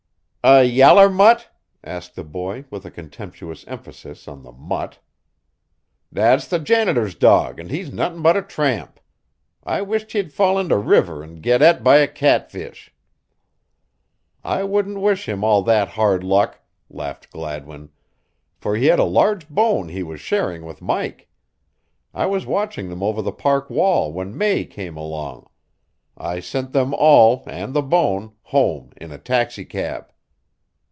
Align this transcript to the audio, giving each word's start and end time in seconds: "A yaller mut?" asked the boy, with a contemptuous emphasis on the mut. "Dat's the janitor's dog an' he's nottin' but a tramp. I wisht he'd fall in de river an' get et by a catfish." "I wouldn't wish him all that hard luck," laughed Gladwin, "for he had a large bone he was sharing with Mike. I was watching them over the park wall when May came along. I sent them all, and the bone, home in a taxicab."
"A 0.43 0.63
yaller 0.63 1.07
mut?" 1.07 1.51
asked 1.83 2.15
the 2.15 2.23
boy, 2.23 2.65
with 2.71 2.83
a 2.83 2.89
contemptuous 2.89 3.63
emphasis 3.67 4.27
on 4.27 4.41
the 4.41 4.51
mut. 4.51 4.97
"Dat's 6.11 6.47
the 6.47 6.57
janitor's 6.57 7.13
dog 7.13 7.59
an' 7.59 7.69
he's 7.69 7.91
nottin' 7.93 8.23
but 8.23 8.35
a 8.35 8.41
tramp. 8.41 8.99
I 9.63 9.83
wisht 9.83 10.13
he'd 10.13 10.33
fall 10.33 10.57
in 10.57 10.67
de 10.69 10.77
river 10.79 11.21
an' 11.23 11.41
get 11.41 11.61
et 11.61 11.83
by 11.83 11.97
a 11.97 12.07
catfish." 12.07 12.91
"I 14.43 14.63
wouldn't 14.63 14.99
wish 14.99 15.29
him 15.29 15.43
all 15.43 15.61
that 15.61 15.89
hard 15.89 16.23
luck," 16.23 16.59
laughed 16.89 17.29
Gladwin, 17.29 17.91
"for 18.57 18.75
he 18.75 18.87
had 18.87 18.97
a 18.97 19.03
large 19.03 19.47
bone 19.47 19.89
he 19.89 20.01
was 20.01 20.19
sharing 20.19 20.65
with 20.65 20.81
Mike. 20.81 21.29
I 22.15 22.25
was 22.25 22.47
watching 22.47 22.89
them 22.89 23.03
over 23.03 23.21
the 23.21 23.31
park 23.31 23.69
wall 23.69 24.11
when 24.11 24.35
May 24.35 24.65
came 24.65 24.97
along. 24.97 25.47
I 26.17 26.39
sent 26.39 26.71
them 26.73 26.95
all, 26.95 27.43
and 27.45 27.75
the 27.75 27.83
bone, 27.83 28.33
home 28.45 28.91
in 28.97 29.11
a 29.11 29.19
taxicab." 29.19 30.07